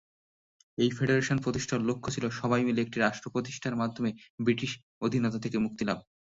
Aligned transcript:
এই 0.77 0.89
ফেডারেশন 0.97 1.37
প্রতিষ্ঠার 1.39 1.81
লক্ষ্য 1.89 2.09
ছিল 2.15 2.25
সবাই 2.39 2.61
মিলে 2.67 2.79
একটি 2.81 2.97
রাষ্ট্র 2.99 3.27
প্রতিষ্ঠার 3.31 3.79
মাধ্যমে 3.81 4.09
ব্রিটিশ 4.39 4.71
অধীনতা 5.01 5.39
থেকে 5.39 5.57
মুক্তি 5.65 5.83
লাভ। 5.85 5.99